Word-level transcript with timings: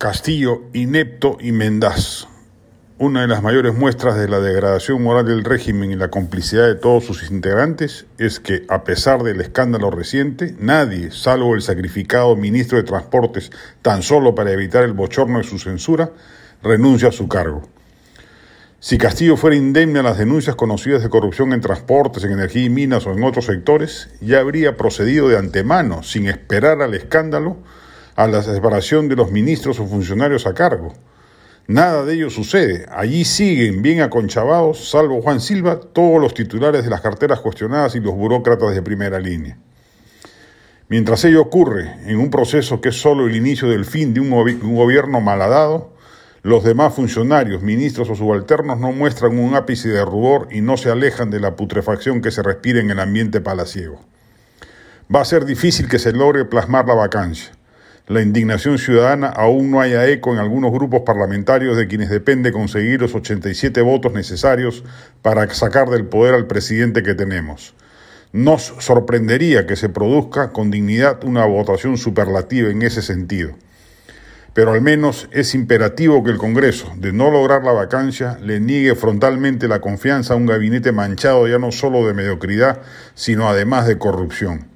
Castillo, 0.00 0.62
inepto 0.72 1.36
y 1.38 1.52
mendaz. 1.52 2.26
Una 2.96 3.20
de 3.20 3.26
las 3.26 3.42
mayores 3.42 3.74
muestras 3.74 4.16
de 4.16 4.28
la 4.28 4.40
degradación 4.40 5.02
moral 5.02 5.26
del 5.26 5.44
régimen 5.44 5.92
y 5.92 5.94
la 5.94 6.08
complicidad 6.08 6.66
de 6.68 6.74
todos 6.74 7.04
sus 7.04 7.30
integrantes 7.30 8.06
es 8.16 8.40
que, 8.40 8.64
a 8.70 8.82
pesar 8.82 9.22
del 9.22 9.42
escándalo 9.42 9.90
reciente, 9.90 10.54
nadie, 10.58 11.10
salvo 11.10 11.54
el 11.54 11.60
sacrificado 11.60 12.34
ministro 12.34 12.78
de 12.78 12.84
Transportes, 12.84 13.50
tan 13.82 14.02
solo 14.02 14.34
para 14.34 14.52
evitar 14.52 14.84
el 14.84 14.94
bochorno 14.94 15.36
de 15.36 15.44
su 15.44 15.58
censura, 15.58 16.12
renuncia 16.62 17.08
a 17.08 17.12
su 17.12 17.28
cargo. 17.28 17.68
Si 18.78 18.96
Castillo 18.96 19.36
fuera 19.36 19.54
indemne 19.54 19.98
a 19.98 20.02
las 20.02 20.16
denuncias 20.16 20.56
conocidas 20.56 21.02
de 21.02 21.10
corrupción 21.10 21.52
en 21.52 21.60
transportes, 21.60 22.24
en 22.24 22.32
energía 22.32 22.64
y 22.64 22.70
minas 22.70 23.06
o 23.06 23.12
en 23.12 23.22
otros 23.22 23.44
sectores, 23.44 24.08
ya 24.22 24.40
habría 24.40 24.78
procedido 24.78 25.28
de 25.28 25.36
antemano, 25.36 26.02
sin 26.02 26.26
esperar 26.26 26.80
al 26.80 26.94
escándalo, 26.94 27.58
a 28.20 28.26
la 28.26 28.42
separación 28.42 29.08
de 29.08 29.16
los 29.16 29.32
ministros 29.32 29.80
o 29.80 29.86
funcionarios 29.86 30.46
a 30.46 30.52
cargo. 30.52 30.92
Nada 31.66 32.04
de 32.04 32.12
ello 32.12 32.28
sucede. 32.28 32.84
Allí 32.90 33.24
siguen 33.24 33.80
bien 33.80 34.02
aconchavados, 34.02 34.90
salvo 34.90 35.22
Juan 35.22 35.40
Silva, 35.40 35.80
todos 35.80 36.20
los 36.20 36.34
titulares 36.34 36.84
de 36.84 36.90
las 36.90 37.00
carteras 37.00 37.40
cuestionadas 37.40 37.94
y 37.94 38.00
los 38.00 38.14
burócratas 38.14 38.74
de 38.74 38.82
primera 38.82 39.18
línea. 39.18 39.56
Mientras 40.90 41.24
ello 41.24 41.40
ocurre 41.40 41.94
en 42.04 42.18
un 42.18 42.28
proceso 42.28 42.82
que 42.82 42.90
es 42.90 43.00
solo 43.00 43.26
el 43.26 43.34
inicio 43.34 43.70
del 43.70 43.86
fin 43.86 44.12
de 44.12 44.20
un, 44.20 44.30
un 44.30 44.76
gobierno 44.76 45.22
malhadado, 45.22 45.94
los 46.42 46.62
demás 46.62 46.92
funcionarios, 46.92 47.62
ministros 47.62 48.10
o 48.10 48.14
subalternos 48.14 48.78
no 48.78 48.92
muestran 48.92 49.38
un 49.38 49.54
ápice 49.54 49.88
de 49.88 50.04
rubor 50.04 50.48
y 50.50 50.60
no 50.60 50.76
se 50.76 50.90
alejan 50.90 51.30
de 51.30 51.40
la 51.40 51.56
putrefacción 51.56 52.20
que 52.20 52.32
se 52.32 52.42
respira 52.42 52.80
en 52.80 52.90
el 52.90 53.00
ambiente 53.00 53.40
palaciego. 53.40 53.98
Va 55.14 55.22
a 55.22 55.24
ser 55.24 55.46
difícil 55.46 55.88
que 55.88 55.98
se 55.98 56.12
logre 56.12 56.44
plasmar 56.44 56.86
la 56.86 56.94
vacancia 56.94 57.52
la 58.10 58.22
indignación 58.22 58.76
ciudadana 58.78 59.28
aún 59.28 59.70
no 59.70 59.80
haya 59.80 60.04
eco 60.08 60.32
en 60.32 60.40
algunos 60.40 60.72
grupos 60.72 61.02
parlamentarios 61.02 61.76
de 61.76 61.86
quienes 61.86 62.10
depende 62.10 62.50
conseguir 62.50 63.00
los 63.00 63.14
87 63.14 63.82
votos 63.82 64.12
necesarios 64.12 64.82
para 65.22 65.48
sacar 65.54 65.88
del 65.88 66.06
poder 66.06 66.34
al 66.34 66.48
presidente 66.48 67.04
que 67.04 67.14
tenemos. 67.14 67.72
Nos 68.32 68.74
sorprendería 68.80 69.64
que 69.64 69.76
se 69.76 69.90
produzca 69.90 70.50
con 70.50 70.72
dignidad 70.72 71.22
una 71.22 71.44
votación 71.44 71.98
superlativa 71.98 72.68
en 72.68 72.82
ese 72.82 73.00
sentido. 73.00 73.52
Pero 74.54 74.72
al 74.72 74.80
menos 74.80 75.28
es 75.30 75.54
imperativo 75.54 76.24
que 76.24 76.32
el 76.32 76.38
Congreso, 76.38 76.92
de 76.96 77.12
no 77.12 77.30
lograr 77.30 77.62
la 77.62 77.70
vacancia, 77.70 78.40
le 78.42 78.58
niegue 78.58 78.96
frontalmente 78.96 79.68
la 79.68 79.80
confianza 79.80 80.34
a 80.34 80.36
un 80.36 80.46
gabinete 80.46 80.90
manchado 80.90 81.46
ya 81.46 81.60
no 81.60 81.70
solo 81.70 82.04
de 82.04 82.14
mediocridad, 82.14 82.80
sino 83.14 83.48
además 83.48 83.86
de 83.86 83.98
corrupción 83.98 84.69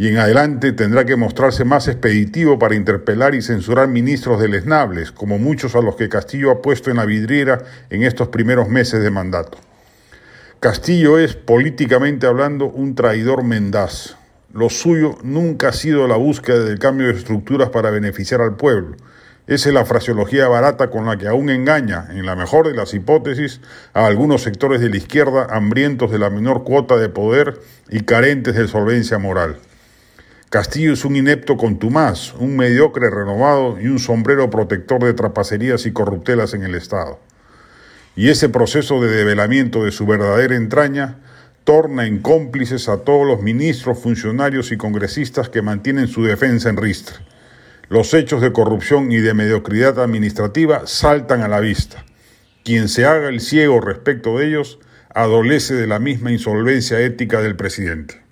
y 0.00 0.06
en 0.06 0.16
adelante 0.18 0.70
tendrá 0.70 1.04
que 1.04 1.16
mostrarse 1.16 1.64
más 1.64 1.88
expeditivo 1.88 2.56
para 2.56 2.76
interpelar 2.76 3.34
y 3.34 3.42
censurar 3.42 3.88
ministros 3.88 4.40
deleznables, 4.40 5.10
como 5.10 5.40
muchos 5.40 5.74
a 5.74 5.82
los 5.82 5.96
que 5.96 6.08
Castillo 6.08 6.52
ha 6.52 6.62
puesto 6.62 6.90
en 6.90 6.98
la 6.98 7.04
vidriera 7.04 7.64
en 7.90 8.04
estos 8.04 8.28
primeros 8.28 8.68
meses 8.68 9.02
de 9.02 9.10
mandato. 9.10 9.58
Castillo 10.60 11.18
es, 11.18 11.34
políticamente 11.34 12.28
hablando, 12.28 12.66
un 12.66 12.94
traidor 12.94 13.42
mendaz. 13.42 14.16
Lo 14.52 14.70
suyo 14.70 15.18
nunca 15.24 15.70
ha 15.70 15.72
sido 15.72 16.06
la 16.06 16.16
búsqueda 16.16 16.60
del 16.60 16.78
cambio 16.78 17.08
de 17.08 17.14
estructuras 17.14 17.70
para 17.70 17.90
beneficiar 17.90 18.40
al 18.40 18.54
pueblo. 18.54 18.96
Esa 19.48 19.68
es 19.68 19.74
la 19.74 19.84
fraseología 19.84 20.46
barata 20.46 20.90
con 20.90 21.06
la 21.06 21.18
que 21.18 21.26
aún 21.26 21.50
engaña, 21.50 22.06
en 22.10 22.24
la 22.24 22.36
mejor 22.36 22.68
de 22.68 22.74
las 22.74 22.94
hipótesis, 22.94 23.60
a 23.94 24.06
algunos 24.06 24.42
sectores 24.42 24.80
de 24.80 24.90
la 24.90 24.96
izquierda 24.96 25.48
hambrientos 25.50 26.12
de 26.12 26.20
la 26.20 26.30
menor 26.30 26.62
cuota 26.62 26.96
de 26.98 27.08
poder 27.08 27.60
y 27.90 28.02
carentes 28.02 28.54
de 28.54 28.68
solvencia 28.68 29.18
moral. 29.18 29.56
Castillo 30.50 30.94
es 30.94 31.04
un 31.04 31.14
inepto 31.14 31.58
contumaz, 31.58 32.32
un 32.32 32.56
mediocre 32.56 33.10
renovado 33.10 33.78
y 33.78 33.88
un 33.88 33.98
sombrero 33.98 34.48
protector 34.48 35.04
de 35.04 35.12
trapacerías 35.12 35.84
y 35.84 35.92
corruptelas 35.92 36.54
en 36.54 36.62
el 36.62 36.74
Estado. 36.74 37.20
Y 38.16 38.30
ese 38.30 38.48
proceso 38.48 38.98
de 39.02 39.14
develamiento 39.14 39.84
de 39.84 39.92
su 39.92 40.06
verdadera 40.06 40.56
entraña 40.56 41.18
torna 41.64 42.06
en 42.06 42.20
cómplices 42.20 42.88
a 42.88 43.04
todos 43.04 43.26
los 43.26 43.42
ministros, 43.42 43.98
funcionarios 43.98 44.72
y 44.72 44.78
congresistas 44.78 45.50
que 45.50 45.60
mantienen 45.60 46.08
su 46.08 46.24
defensa 46.24 46.70
en 46.70 46.78
ristre. 46.78 47.16
Los 47.90 48.14
hechos 48.14 48.40
de 48.40 48.50
corrupción 48.50 49.12
y 49.12 49.18
de 49.18 49.34
mediocridad 49.34 50.00
administrativa 50.00 50.86
saltan 50.86 51.42
a 51.42 51.48
la 51.48 51.60
vista. 51.60 52.06
Quien 52.64 52.88
se 52.88 53.04
haga 53.04 53.28
el 53.28 53.42
ciego 53.42 53.82
respecto 53.82 54.38
de 54.38 54.46
ellos 54.46 54.78
adolece 55.14 55.74
de 55.74 55.86
la 55.86 55.98
misma 55.98 56.32
insolvencia 56.32 57.00
ética 57.00 57.42
del 57.42 57.54
presidente. 57.54 58.27